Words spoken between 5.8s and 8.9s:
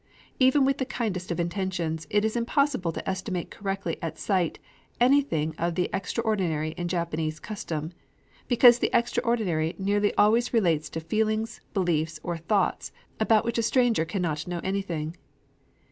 extraordinary in Japanese custom, because the